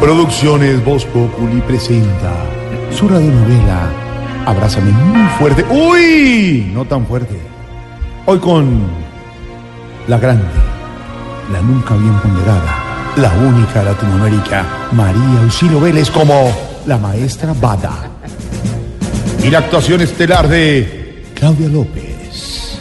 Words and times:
Producciones 0.00 0.84
Voz 0.84 1.04
Populi 1.04 1.60
presenta 1.60 2.32
su 2.90 3.06
radionovela 3.06 4.00
Abrázame 4.46 4.90
muy 4.90 5.28
fuerte. 5.38 5.64
¡Uy! 5.70 6.70
No 6.72 6.84
tan 6.84 7.06
fuerte. 7.06 7.38
Hoy 8.26 8.38
con 8.38 8.80
la 10.08 10.18
grande, 10.18 10.44
la 11.52 11.60
nunca 11.60 11.94
bien 11.94 12.14
ponderada, 12.20 13.12
la 13.16 13.32
única 13.34 13.82
Latinoamérica, 13.82 14.64
María 14.92 15.42
Auxilio 15.42 15.80
Vélez 15.80 16.10
como 16.10 16.50
la 16.86 16.96
maestra 16.96 17.54
Bada. 17.60 18.10
Y 19.44 19.50
la 19.50 19.58
actuación 19.58 20.00
estelar 20.00 20.48
de 20.48 21.24
Claudia 21.34 21.68
López. 21.68 22.78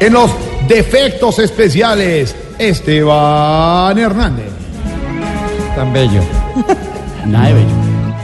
En 0.00 0.12
los 0.12 0.30
defectos 0.68 1.38
especiales, 1.38 2.34
Esteban 2.58 3.98
Hernández. 3.98 4.52
Tan 5.74 5.92
bello. 5.92 6.37
Nada 7.26 7.48
de 7.48 7.54
bello. 7.54 7.68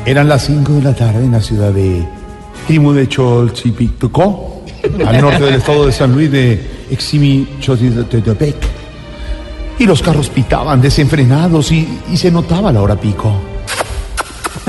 Eran 0.07 0.29
las 0.29 0.45
5 0.47 0.73
de 0.73 0.83
la 0.83 0.95
tarde 0.95 1.25
en 1.25 1.33
la 1.33 1.41
ciudad 1.41 1.73
de 1.73 2.05
Trimu 2.67 2.93
de 2.93 3.09
Cholchipictocó, 3.09 4.63
al 5.07 5.21
norte 5.21 5.45
del 5.45 5.55
estado 5.55 5.87
de 5.87 5.93
San 5.93 6.13
Luis 6.13 6.31
de 6.31 6.87
Eximi 6.91 7.49
Chotitepec. 7.61 8.57
Y 9.79 9.87
los 9.87 10.03
carros 10.03 10.29
pitaban 10.29 10.81
desenfrenados 10.81 11.73
y, 11.73 12.01
y 12.13 12.17
se 12.17 12.31
notaba 12.31 12.71
la 12.71 12.83
hora 12.83 12.97
pico. 12.97 13.33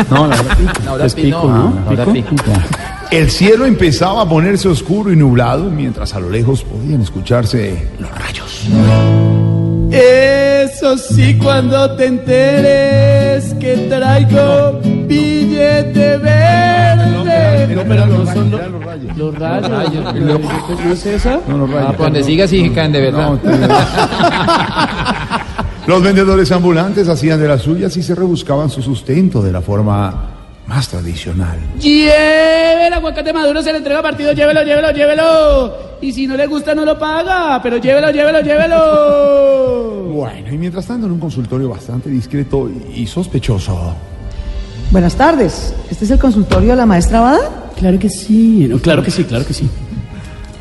No, 0.09 0.27
la 0.27 0.35
hora 0.39 0.55
pico. 0.55 0.71
La 0.83 0.93
hora 0.93 1.07
pico, 1.07 1.47
¿no? 1.47 1.73
La 1.85 1.91
hora 1.91 2.05
pico. 2.13 2.35
El 3.11 3.29
cielo 3.29 3.65
empezaba 3.65 4.23
a 4.23 4.29
ponerse 4.29 4.67
oscuro 4.67 5.11
y 5.11 5.15
nublado 5.15 5.65
mientras 5.65 6.13
a 6.15 6.19
lo 6.19 6.29
lejos 6.29 6.63
podían 6.63 7.01
escucharse 7.01 7.87
los 7.99 8.09
rayos. 8.11 8.67
Eso 9.91 10.97
sí, 10.97 11.37
cuando 11.37 11.95
te 11.95 12.07
enteres 12.07 13.04
que 13.59 13.75
traigo 13.89 14.79
billete 14.81 16.17
verde. 16.17 17.75
No, 17.75 17.83
pero 17.83 18.05
no 18.05 18.25
son 18.33 18.51
los, 18.51 18.61
los 19.17 19.35
rayos. 19.37 20.15
¿No 20.85 20.93
es 20.93 21.05
esa? 21.05 21.39
No, 21.47 21.57
los 21.57 21.69
rayos. 21.69 21.89
Ah, 21.89 21.93
pues 21.97 22.05
donde 22.05 22.23
siga 22.23 22.47
sí 22.47 22.69
caen 22.69 22.91
de 22.93 23.01
verdad. 23.01 23.33
Los 25.87 26.01
vendedores 26.01 26.51
ambulantes 26.51 27.07
hacían 27.09 27.39
de 27.39 27.47
las 27.47 27.61
suyas 27.61 27.95
y 27.95 28.01
se 28.01 28.15
rebuscaban 28.15 28.69
su 28.71 28.81
sustento 28.81 29.41
de 29.43 29.51
la 29.51 29.61
forma 29.61 30.31
más 30.65 30.87
tradicional. 30.89 31.59
Lleve 31.79 32.87
el 32.87 32.93
aguacate 32.93 33.31
maduro, 33.31 33.61
se 33.61 33.71
le 33.71 33.77
entrega 33.77 34.01
partido, 34.01 34.31
llévelo, 34.31 34.63
llévelo, 34.63 34.91
llévelo. 34.91 35.77
Y 36.01 36.11
si 36.11 36.25
no 36.25 36.35
le 36.35 36.47
gusta, 36.47 36.73
no 36.73 36.85
lo 36.85 36.97
paga, 36.97 37.59
pero 37.61 37.77
llévelo, 37.77 38.09
llévelo, 38.11 38.41
llévelo. 38.41 39.94
Bueno, 40.15 40.49
y 40.49 40.57
mientras 40.57 40.85
tanto 40.85 41.07
en 41.07 41.11
un 41.11 41.19
consultorio 41.19 41.67
bastante 41.67 42.09
discreto 42.09 42.71
y 42.95 43.05
sospechoso. 43.05 43.93
Buenas 44.89 45.13
tardes. 45.13 45.73
¿Este 45.91 46.05
es 46.05 46.11
el 46.11 46.19
consultorio 46.19 46.69
de 46.69 46.77
la 46.77 46.85
maestra 46.85 47.19
Bada? 47.19 47.71
Claro 47.75 47.99
que 47.99 48.09
sí, 48.09 48.71
claro 48.81 49.03
que 49.03 49.11
sí, 49.11 49.25
claro 49.25 49.45
que 49.45 49.53
sí. 49.53 49.69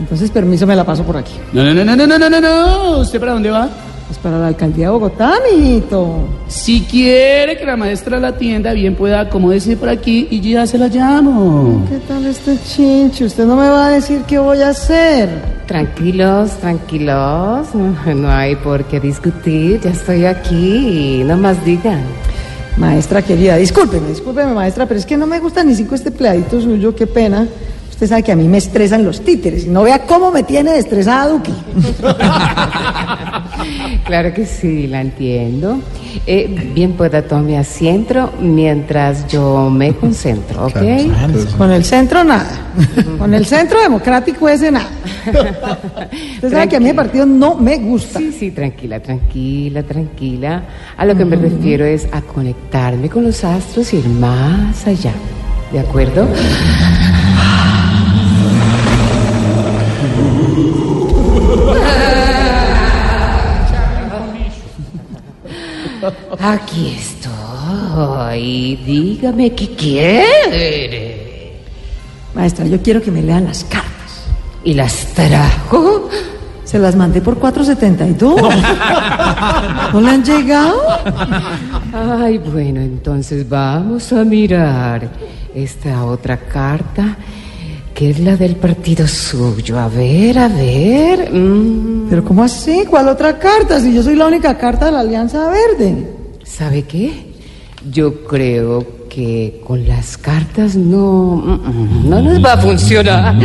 Entonces, 0.01 0.33
permiso, 0.33 0.67
me 0.67 0.75
la 0.75 0.83
paso 0.83 1.05
por 1.05 1.17
aquí. 1.17 1.35
No, 1.53 1.63
no, 1.63 1.73
no, 1.73 1.85
no, 1.85 2.05
no, 2.05 2.19
no, 2.19 2.29
no, 2.29 2.41
no. 2.41 2.99
¿Usted 2.99 3.21
para 3.21 3.35
dónde 3.35 3.51
va? 3.51 3.69
Es 4.11 4.19
para 4.19 4.39
la 4.39 4.49
alcaldía 4.49 4.87
de 4.87 4.93
Bogotá, 4.93 5.33
mijito. 5.51 6.29
Si 6.47 6.83
quiere 6.83 7.57
que 7.57 7.65
la 7.65 7.77
maestra 7.77 8.21
la 8.21 8.29
atienda, 8.29 8.73
bien 8.75 8.95
pueda 8.95 9.21
acomódese 9.21 9.77
por 9.77 9.89
aquí 9.89 10.29
y 10.31 10.41
ya 10.41 10.67
se 10.67 10.77
la 10.77 10.89
llamo. 10.89 11.85
¿Qué 11.89 11.99
tal 12.07 12.27
este 12.27 12.59
chincho? 12.63 13.25
Usted 13.25 13.47
no 13.47 13.57
me 13.57 13.69
va 13.69 13.87
a 13.87 13.91
decir 13.91 14.23
qué 14.29 14.39
voy 14.39 14.61
a 14.61 14.69
hacer. 14.69 15.29
Tranquilos, 15.67 16.51
tranquilos, 16.59 17.69
no, 17.75 18.31
hay 18.31 18.55
por 18.57 18.85
qué 18.85 19.01
discutir, 19.01 19.81
ya 19.81 19.91
estoy 19.91 20.27
aquí, 20.27 21.23
no 21.25 21.39
más 21.39 21.65
digan. 21.65 22.03
Maestra 22.77 23.23
querida, 23.23 23.57
discúlpeme, 23.57 24.09
discúlpeme, 24.09 24.53
maestra, 24.53 24.85
pero 24.85 25.01
es 25.01 25.07
que 25.07 25.17
no 25.17 25.27
me 25.27 25.41
gusta 25.41 25.65
ni 25.65 25.75
cinco 25.75 25.95
este 25.95 26.11
pleadito 26.11 26.61
suyo, 26.61 26.95
qué 26.95 27.07
pena. 27.07 27.47
Usted 27.95 28.09
sabe 28.09 28.25
que 28.25 28.33
a 28.33 28.37
mí 28.37 28.49
me 28.49 28.59
estresan 28.59 29.05
los 29.05 29.21
títeres 29.21 29.69
no 29.69 29.85
vea 29.85 30.01
cómo 30.01 30.33
me 30.33 30.43
tiene 30.43 30.77
estresada 30.77 31.29
Duque. 31.29 31.53
Claro 34.05 34.35
que 34.35 34.45
sí, 34.45 34.87
la 34.87 35.01
entiendo. 35.01 35.79
Eh, 36.27 36.73
bien 36.75 36.93
pueda 36.93 37.23
tome 37.23 37.57
asiento 37.57 38.33
mientras 38.39 39.27
yo 39.29 39.71
me 39.71 39.95
concentro, 39.95 40.67
¿ok? 40.67 40.77
Con 41.57 41.71
el 41.71 41.85
centro 41.85 42.23
nada. 42.23 42.73
Con 43.19 43.33
el 43.33 43.47
centro 43.47 43.81
democrático 43.81 44.47
ese 44.49 44.71
nada. 44.71 44.91
Usted 46.35 46.51
sabe 46.51 46.69
que 46.69 46.77
a 46.77 46.81
mí 46.81 46.91
el 46.91 46.97
partido 46.97 47.25
no 47.25 47.55
me 47.55 47.79
gusta. 47.79 48.19
Sí, 48.19 48.33
sí, 48.33 48.51
tranquila, 48.51 49.01
tranquila, 49.01 49.83
tranquila. 49.83 50.63
A 50.99 51.07
lo 51.07 51.17
que 51.17 51.25
me 51.25 51.37
refiero 51.37 51.87
es 51.87 52.07
a 52.13 52.21
conectarme 52.21 53.09
con 53.09 53.25
los 53.25 53.43
astros 53.43 53.95
y 53.95 53.99
ir 53.99 54.09
más 54.09 54.87
allá. 54.87 55.13
¿De 55.73 55.81
acuerdo? 55.81 56.29
Aquí 66.47 66.95
estoy. 66.99 68.77
Dígame 68.85 69.55
qué 69.55 69.69
quiere. 69.75 71.55
Maestra, 72.35 72.67
yo 72.67 72.83
quiero 72.83 73.01
que 73.01 73.11
me 73.11 73.23
lean 73.23 73.47
las 73.47 73.65
cartas. 73.65 74.27
¿Y 74.63 74.75
las 74.75 75.07
trajo? 75.15 76.11
Se 76.65 76.79
las 76.79 76.97
mandé 76.97 77.23
por 77.23 77.39
472. 77.39 78.43
¿No 79.95 80.01
le 80.03 80.11
han 80.11 80.23
llegado? 80.23 80.83
Ay, 81.95 82.37
bueno, 82.37 82.81
entonces 82.83 83.49
vamos 83.49 84.13
a 84.13 84.23
mirar 84.25 85.09
esta 85.55 86.05
otra 86.05 86.37
carta, 86.37 87.17
que 87.95 88.11
es 88.11 88.19
la 88.19 88.37
del 88.37 88.57
partido 88.57 89.09
suyo. 89.09 89.79
A 89.79 89.89
ver, 89.89 90.39
a 90.39 90.49
ver. 90.49 91.33
mm, 91.33 92.09
¿Pero 92.11 92.23
cómo 92.23 92.45
así? 92.45 92.85
¿Cuál 92.85 93.09
otra 93.09 93.39
carta? 93.39 93.81
Si 93.81 93.95
yo 93.95 94.03
soy 94.03 94.15
la 94.17 94.27
única 94.27 94.59
carta 94.59 94.85
de 94.87 94.93
la 94.93 95.01
Alianza 95.01 95.49
Verde. 95.49 96.24
¿Sabe 96.45 96.83
qué? 96.83 97.33
Yo 97.91 98.25
creo 98.25 98.87
que 99.09 99.61
con 99.67 99.87
las 99.87 100.17
cartas 100.17 100.77
no, 100.77 101.37
mm, 101.37 102.05
mm, 102.05 102.11
no 102.11 102.21
nos 102.23 102.45
va 102.45 102.53
a 102.55 102.59
funcionar. 102.59 103.35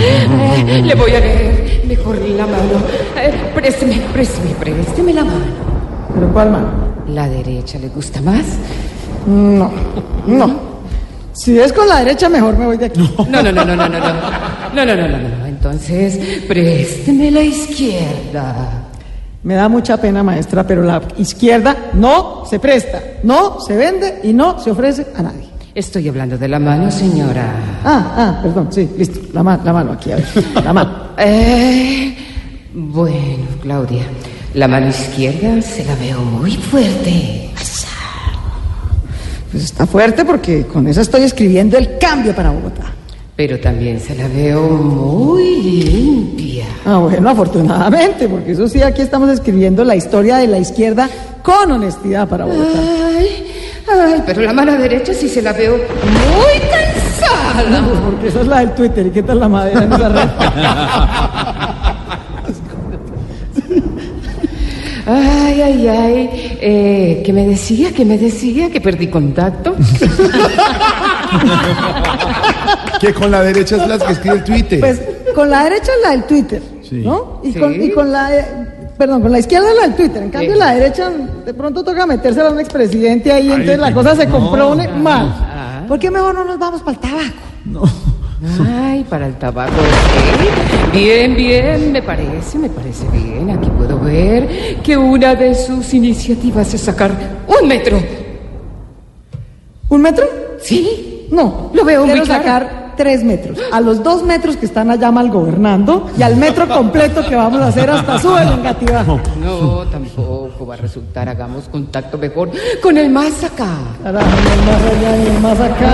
Eh, 0.69 0.81
le 0.83 0.95
voy 0.95 1.11
a 1.11 1.19
leer 1.19 1.83
mejor 1.87 2.17
la 2.19 2.45
mano. 2.45 2.79
Eh, 3.17 3.31
présteme, 3.55 3.99
présteme, 4.13 4.53
présteme 4.59 5.13
la 5.13 5.23
mano. 5.23 5.45
¿Pero 6.13 6.31
cuál 6.31 6.51
mano? 6.51 6.69
¿La 7.07 7.27
derecha 7.27 7.79
le 7.79 7.87
gusta 7.89 8.21
más? 8.21 8.45
No, 9.25 9.71
no. 10.27 10.69
Si 11.33 11.57
es 11.57 11.71
con 11.73 11.87
la 11.87 11.99
derecha, 11.99 12.29
mejor 12.29 12.57
me 12.57 12.65
voy 12.65 12.77
de 12.77 12.85
aquí. 12.85 12.99
No, 13.29 13.41
no, 13.41 13.51
no, 13.51 13.65
no, 13.65 13.75
no, 13.75 13.89
no, 13.89 13.99
no. 13.99 14.13
No, 14.75 14.85
no, 14.85 14.95
no, 14.95 15.07
no, 15.07 15.17
no. 15.17 15.45
Entonces, 15.45 16.43
présteme 16.47 17.31
la 17.31 17.41
izquierda. 17.41 18.88
Me 19.43 19.55
da 19.55 19.69
mucha 19.69 19.95
pena, 19.97 20.21
maestra, 20.21 20.65
pero 20.67 20.83
la 20.83 21.01
izquierda 21.17 21.91
no 21.93 22.43
se 22.49 22.59
presta, 22.59 23.01
no 23.23 23.59
se 23.61 23.75
vende 23.77 24.19
y 24.23 24.33
no 24.33 24.59
se 24.59 24.71
ofrece 24.71 25.07
a 25.15 25.21
nadie. 25.21 25.47
Estoy 25.73 26.09
hablando 26.09 26.37
de 26.37 26.47
la 26.47 26.59
mano, 26.59 26.91
señora. 26.91 27.53
Ah, 27.85 28.13
ah, 28.17 28.39
perdón, 28.43 28.67
sí, 28.71 28.89
listo. 28.97 29.19
La, 29.33 29.41
ma- 29.43 29.59
la 29.63 29.71
mano 29.71 29.93
aquí, 29.93 30.11
a 30.11 30.17
ver. 30.17 30.25
La 30.63 30.73
mano. 30.73 31.09
Eh, 31.21 32.15
bueno, 32.73 33.45
Claudia, 33.61 34.03
la 34.53 34.67
mano 34.69 34.87
izquierda 34.87 35.61
se 35.61 35.83
la 35.83 35.93
veo 35.95 36.21
muy 36.21 36.51
fuerte. 36.55 37.49
Pues 39.51 39.63
está 39.63 39.85
fuerte 39.87 40.23
porque 40.25 40.65
con 40.65 40.87
esa 40.87 41.01
estoy 41.01 41.23
escribiendo 41.23 41.77
el 41.77 41.97
cambio 41.97 42.33
para 42.35 42.51
Bogotá. 42.51 42.93
Pero 43.35 43.59
también 43.59 43.99
se 43.99 44.15
la 44.15 44.27
veo 44.29 44.61
muy 44.69 45.81
limpia. 45.83 46.48
Ah, 46.85 46.97
bueno, 46.97 47.29
afortunadamente, 47.29 48.27
porque 48.27 48.51
eso 48.51 48.67
sí, 48.67 48.81
aquí 48.81 49.01
estamos 49.01 49.29
escribiendo 49.29 49.83
la 49.83 49.95
historia 49.95 50.37
de 50.37 50.47
la 50.47 50.59
izquierda 50.59 51.09
con 51.43 51.71
honestidad 51.71 52.27
para 52.27 52.45
Bogotá. 52.45 52.79
Ay, 53.17 53.45
ay, 53.87 54.23
pero 54.25 54.41
la 54.41 54.53
mano 54.53 54.71
derecha 54.77 55.13
sí 55.13 55.27
se 55.27 55.41
la 55.41 55.53
veo 55.53 55.73
muy 55.73 56.59
cansada. 56.69 57.83
Porque 58.05 58.27
esa 58.27 58.41
es 58.41 58.47
la 58.47 58.59
del 58.59 58.71
Twitter. 58.71 59.07
¿Y 59.07 59.09
qué 59.11 59.23
tal 59.23 59.39
la 59.39 59.49
madera 59.49 59.83
en 59.83 59.93
esa 59.93 60.09
red? 60.09 60.29
Ay, 65.05 65.61
ay, 65.61 65.87
ay. 65.87 66.57
Eh, 66.61 67.23
¿Qué 67.25 67.33
me 67.33 67.47
decía? 67.47 67.91
¿Qué 67.91 68.05
me 68.05 68.17
decía? 68.17 68.69
Que 68.69 68.79
perdí 68.79 69.07
contacto. 69.07 69.75
Que 72.99 73.13
con 73.13 73.31
la 73.31 73.41
derecha 73.41 73.77
es 73.77 73.87
la 73.87 73.97
que 73.97 74.11
escribe 74.11 74.35
el 74.35 74.43
Twitter. 74.43 74.79
Pues 74.81 75.01
con 75.39 75.49
la 75.49 75.63
derecha 75.63 75.91
es 75.95 76.01
la 76.03 76.09
del 76.11 76.23
Twitter, 76.23 76.61
Sí. 76.81 77.01
¿no? 77.05 77.39
Y, 77.43 77.53
Sí. 77.53 77.59
con, 77.59 77.81
y 77.81 77.91
con 77.91 78.11
la... 78.11 78.29
perdón, 78.97 79.21
con 79.21 79.31
la 79.31 79.39
izquierda 79.39 79.69
es 79.69 79.75
la 79.77 79.81
del 79.83 79.95
Twitter. 79.95 80.23
En 80.23 80.29
cambio, 80.31 80.53
Sí. 80.53 80.59
la 80.59 80.73
derecha 80.75 81.09
de 81.45 81.53
pronto 81.53 81.81
toca 81.81 82.05
metérsela 82.05 82.49
a 82.49 82.51
un 82.51 82.59
expresidente 82.59 83.31
ahí, 83.31 83.47
entonces 83.49 83.79
la 83.79 83.93
cosa 83.93 84.15
se 84.17 84.27
compone 84.27 84.85
Ah. 84.91 84.95
mal. 84.97 85.85
¿Por 85.87 85.97
qué 85.97 86.11
mejor 86.11 86.35
no 86.35 86.43
nos 86.43 86.59
vamos 86.59 86.81
para 86.81 86.91
el 86.91 86.99
tabaco? 86.99 87.89
Ay, 88.67 89.05
para 89.09 89.27
el 89.27 89.35
tabaco. 89.35 89.71
¿sí? 89.71 90.97
Bien, 90.99 91.35
bien, 91.35 91.91
me 91.93 92.01
parece, 92.01 92.57
me 92.57 92.69
parece 92.69 93.05
bien. 93.09 93.49
Aquí 93.49 93.69
puedo 93.77 93.97
ver 93.99 94.77
que 94.83 94.97
una 94.97 95.35
de 95.35 95.55
sus 95.55 95.93
iniciativas 95.93 96.73
es 96.73 96.81
sacar 96.81 97.11
un 97.47 97.65
metro. 97.67 97.97
¿Un 99.89 100.01
metro? 100.01 100.25
¿Sí? 100.61 101.27
No, 101.31 101.71
Lo 101.73 101.85
veo 101.85 102.01
muy 102.01 102.11
quiero 102.11 102.25
claro. 102.25 102.43
sacar 102.43 102.78
tres 102.99 103.23
metros. 103.23 103.57
A 103.71 103.79
los 103.79 104.03
dos 104.03 104.23
metros 104.23 104.57
que 104.57 104.65
están 104.65 104.91
allá 104.91 105.09
mal 105.09 105.29
gobernando 105.29 106.11
y 106.17 106.21
al 106.21 106.35
metro 106.35 106.67
completo 106.67 107.25
que 107.25 107.33
vamos 107.33 107.61
a 107.61 107.67
hacer 107.67 107.89
hasta 107.89 108.19
sube 108.19 108.41
el 108.41 108.49
engatibajo. 108.49 109.17
No, 109.41 109.87
tampoco 109.87 110.65
va 110.67 110.73
a 110.73 110.77
resultar. 110.77 111.29
Hagamos 111.29 111.69
contacto 111.69 112.17
mejor 112.17 112.51
con 112.83 112.97
el 112.97 113.09
más 113.09 113.41
acá. 113.41 113.69
Carajo, 114.03 114.27
el 114.27 114.65
más 114.65 114.81
allá 114.83 115.15
ni 115.15 115.25
el 115.27 115.39
más 115.39 115.59
acá. 115.61 115.93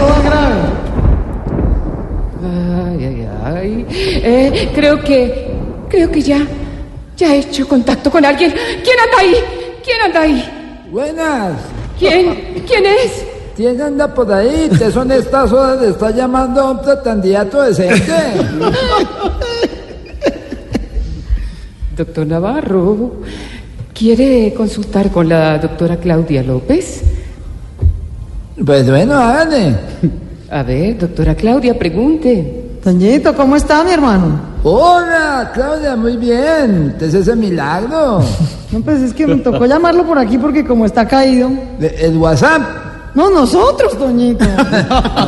Todo 0.00 0.22
grave. 0.24 0.60
Ay, 2.88 3.04
ay, 3.04 3.28
ay. 3.44 3.86
Eh, 4.24 4.70
creo 4.74 5.00
que, 5.00 5.48
creo 5.88 6.10
que 6.10 6.22
ya, 6.22 6.44
ya 7.16 7.36
he 7.36 7.38
hecho 7.38 7.68
contacto 7.68 8.10
con 8.10 8.24
alguien. 8.24 8.52
¿Quién 8.82 8.96
anda 8.98 9.18
ahí? 9.20 9.36
¿Quién 9.84 10.00
anda 10.06 10.20
ahí? 10.22 10.88
Buenas. 10.90 11.52
¿Quién? 12.00 12.64
¿Quién 12.66 12.84
es? 12.84 13.31
¿Quién 13.56 13.80
anda 13.82 14.08
por 14.14 14.32
ahí? 14.32 14.70
¿Te 14.78 14.90
son 14.90 15.10
estas 15.12 15.52
horas 15.52 15.80
de 15.80 15.90
estar 15.90 16.14
llamando 16.14 16.60
a 16.62 16.70
un 16.70 16.78
pretendiato 16.80 17.60
decente? 17.62 18.02
Doctor 21.96 22.26
Navarro, 22.26 23.12
¿quiere 23.92 24.54
consultar 24.54 25.10
con 25.10 25.28
la 25.28 25.58
doctora 25.58 25.96
Claudia 25.98 26.42
López? 26.42 27.02
Pues 28.64 28.88
bueno, 28.88 29.14
hágale. 29.14 29.76
A 30.50 30.62
ver, 30.62 30.98
doctora 30.98 31.34
Claudia, 31.34 31.78
pregunte. 31.78 32.60
Toñito, 32.82 33.34
¿cómo 33.34 33.56
está 33.56 33.84
mi 33.84 33.92
hermano? 33.92 34.40
Hola, 34.64 35.50
Claudia, 35.54 35.94
muy 35.96 36.16
bien. 36.16 36.94
¿Qué 36.98 37.06
es 37.06 37.14
ese 37.14 37.36
milagro? 37.36 38.20
No, 38.72 38.80
pues 38.80 39.02
es 39.02 39.12
que 39.12 39.26
me 39.26 39.36
tocó 39.36 39.66
llamarlo 39.66 40.02
por 40.06 40.16
aquí 40.16 40.38
porque 40.38 40.64
como 40.64 40.86
está 40.86 41.06
caído. 41.06 41.50
De- 41.78 41.94
¿El 42.06 42.16
WhatsApp? 42.16 42.62
No, 43.14 43.30
nosotros, 43.30 43.96
Toñito. 43.98 44.44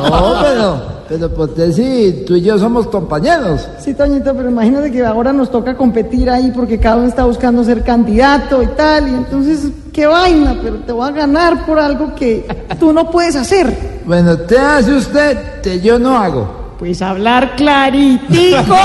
No, 0.04 0.34
pero, 0.42 0.82
pero 1.08 1.28
¿por 1.34 1.54
qué 1.54 1.72
si 1.72 2.24
tú 2.26 2.34
y 2.36 2.42
yo 2.42 2.58
somos 2.58 2.86
compañeros? 2.86 3.68
Sí, 3.78 3.94
Toñito, 3.94 4.34
pero 4.34 4.48
imagínate 4.48 4.90
que 4.90 5.04
ahora 5.04 5.32
nos 5.32 5.50
toca 5.50 5.76
competir 5.76 6.30
ahí 6.30 6.50
porque 6.54 6.78
cada 6.78 6.96
uno 6.96 7.08
está 7.08 7.24
buscando 7.24 7.62
ser 7.64 7.82
candidato 7.82 8.62
y 8.62 8.66
tal. 8.68 9.08
Y 9.08 9.14
entonces, 9.14 9.68
qué 9.92 10.06
vaina, 10.06 10.56
pero 10.62 10.76
te 10.76 10.92
voy 10.92 11.08
a 11.08 11.12
ganar 11.12 11.66
por 11.66 11.78
algo 11.78 12.14
que 12.14 12.46
tú 12.78 12.92
no 12.92 13.10
puedes 13.10 13.36
hacer. 13.36 14.00
Bueno, 14.06 14.36
¿qué 14.46 14.58
hace 14.58 14.94
usted 14.94 15.60
que 15.62 15.80
yo 15.80 15.98
no 15.98 16.16
hago? 16.16 16.64
Pues 16.78 17.00
hablar 17.02 17.54
claritico. 17.56 18.76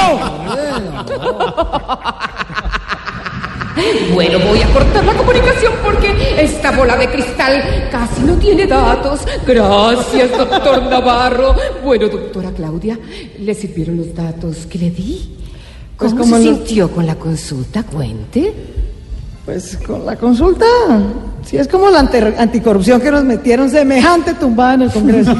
Bueno, 4.13 4.39
voy 4.39 4.61
a 4.61 4.67
cortar 4.73 5.05
la 5.05 5.13
comunicación 5.13 5.38
esta 6.39 6.71
bola 6.71 6.95
de 6.97 7.09
cristal 7.09 7.87
casi 7.91 8.21
no 8.21 8.33
tiene 8.35 8.65
datos. 8.67 9.21
Gracias, 9.45 10.31
doctor 10.37 10.83
Navarro. 10.83 11.55
Bueno, 11.83 12.07
doctora 12.07 12.51
Claudia, 12.51 12.97
¿le 13.39 13.53
sirvieron 13.53 13.97
los 13.97 14.13
datos 14.15 14.65
que 14.65 14.77
le 14.79 14.91
di? 14.91 15.35
Pues 15.97 16.11
¿Cómo 16.11 16.23
como 16.23 16.37
se 16.37 16.45
lo- 16.45 16.55
sintió 16.55 16.91
con 16.91 17.05
la 17.05 17.15
consulta? 17.15 17.83
Cuente. 17.83 18.53
Pues 19.45 19.77
con 19.85 20.05
la 20.05 20.15
consulta, 20.15 20.65
sí 21.43 21.57
es 21.57 21.67
como 21.67 21.89
la 21.89 21.99
anticorrupción 22.37 23.01
que 23.01 23.09
nos 23.09 23.23
metieron 23.23 23.67
semejante 23.69 24.35
tumbada 24.35 24.75
en 24.75 24.81
el 24.83 24.91
Congreso. 24.91 25.35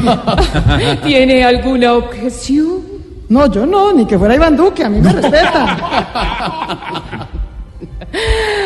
¿Tiene 1.05 1.43
alguna 1.43 1.93
objeción? 1.93 2.81
No, 3.29 3.45
yo 3.51 3.67
no, 3.67 3.93
ni 3.93 4.05
que 4.07 4.17
fuera 4.17 4.33
Iván 4.33 4.57
Duque, 4.57 4.83
a 4.83 4.89
mí 4.89 4.99
me 4.99 5.13
respetan. 5.13 5.77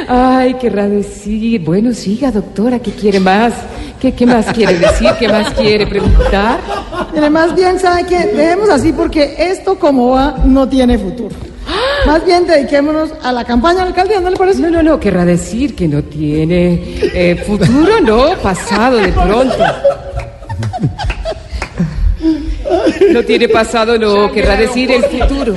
Ay, 0.08 0.56
querrá 0.56 0.88
decir. 0.88 1.62
Bueno, 1.62 1.94
siga, 1.94 2.32
doctora, 2.32 2.80
¿qué 2.80 2.92
quiere 2.92 3.20
más? 3.20 3.54
¿Qué, 4.00 4.12
qué 4.14 4.26
más 4.26 4.46
quiere 4.48 4.78
decir? 4.78 5.10
¿Qué 5.18 5.28
más 5.28 5.52
quiere 5.52 5.88
preguntar? 5.88 6.60
Mire, 7.14 7.30
más 7.30 7.56
bien, 7.56 7.80
¿sabe 7.80 8.06
qué? 8.06 8.26
Dejemos 8.28 8.70
así 8.70 8.92
porque 8.92 9.36
esto 9.38 9.80
como 9.80 10.12
va 10.12 10.38
no 10.46 10.68
tiene 10.68 10.98
futuro. 10.98 11.36
Más 12.06 12.26
bien 12.26 12.46
dediquémonos 12.46 13.12
a 13.24 13.32
la 13.32 13.46
campaña 13.46 13.80
de 13.80 13.82
la 13.82 13.88
alcaldía, 13.88 14.20
¿no 14.20 14.30
le 14.30 14.36
parece? 14.36 14.62
No, 14.62 14.70
no, 14.70 14.84
no, 14.84 15.00
querrá 15.00 15.24
decir 15.24 15.74
que 15.74 15.88
no 15.88 16.04
tiene 16.04 17.00
eh, 17.14 17.42
futuro, 17.48 18.02
no, 18.02 18.36
pasado 18.42 18.98
de 18.98 19.12
pronto. 19.14 19.64
No 23.12 23.24
tiene 23.24 23.48
pasado, 23.48 23.98
no, 23.98 24.32
querrá 24.32 24.56
decir 24.58 24.92
el 24.92 25.04
futuro. 25.04 25.56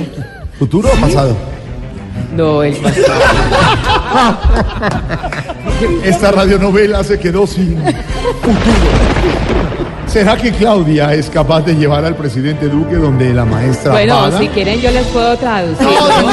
¿Futuro 0.57 0.89
o 0.89 1.01
pasado? 1.01 1.35
No, 2.33 2.63
el 2.63 2.75
pasado. 2.75 4.37
Esta 6.03 6.31
radionovela 6.31 7.03
se 7.03 7.19
quedó 7.19 7.45
sin 7.47 7.77
futuro. 7.77 9.17
¿Será 10.07 10.37
que 10.37 10.51
Claudia 10.51 11.13
es 11.13 11.29
capaz 11.29 11.61
de 11.61 11.75
llevar 11.75 12.05
al 12.05 12.15
presidente 12.15 12.69
Duque 12.69 12.95
donde 12.95 13.33
la 13.33 13.43
maestra 13.43 13.91
Bueno, 13.91 14.15
Bada? 14.15 14.39
si 14.39 14.47
quieren 14.47 14.79
yo 14.79 14.89
les 14.89 15.05
puedo 15.07 15.35
traducir. 15.37 15.85
No, 15.85 15.91
no, 15.91 16.21
no, 16.21 16.29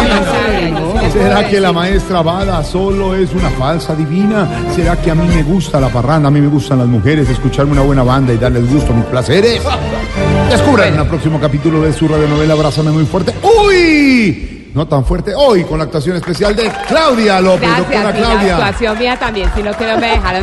Ay, 0.49 0.71
no, 0.71 0.81
no, 0.81 0.95
no. 1.03 1.11
¿Será 1.13 1.49
que 1.49 1.61
la 1.61 1.73
maestra 1.73 2.23
Bada 2.23 2.63
solo 2.63 3.17
es 3.17 3.33
una 3.35 3.51
falsa 3.51 3.97
divina? 3.97 4.49
¿Será 4.75 4.97
que 4.97 5.11
a 5.11 5.15
mí 5.17 5.27
me 5.27 5.43
gusta 5.43 5.81
la 5.81 5.89
parranda, 5.89 6.29
a 6.29 6.31
mí 6.31 6.41
me 6.41 6.47
gustan 6.49 6.79
las 6.79 6.87
mujeres, 6.87 7.29
escucharme 7.29 7.73
una 7.73 7.83
buena 7.83 8.05
banda 8.05 8.33
y 8.33 8.39
darles 8.39 8.73
gusto 8.73 8.93
a 8.93 8.97
mis 8.97 9.07
placeres? 9.07 9.61
Descubran 10.49 10.95
en 10.95 11.01
el 11.01 11.07
próximo 11.09 11.41
capítulo 11.41 11.83
de 11.83 11.93
su 11.93 12.07
radionovela 12.07 12.55
Abrázame 12.55 12.93
muy 12.93 13.05
fuerte. 13.05 13.35
¡Uy! 13.43 14.54
No 14.75 14.87
tan 14.89 15.05
fuerte 15.05 15.33
hoy 15.37 15.63
con 15.65 15.79
la 15.79 15.85
actuación 15.85 16.17
especial 16.17 16.57
de 16.57 16.69
Claudia 16.89 17.41
López, 17.41 17.61
Gracias, 17.61 17.79
doctora 17.79 18.01
y 18.01 18.05
la 18.05 18.13
Claudia. 18.29 18.55
actuación 18.57 18.99
mía 18.99 19.17
también, 19.17 19.51
sino 19.55 19.73
que 19.77 19.87
no 19.87 19.99
me 19.99 20.09
dejaron 20.09 20.43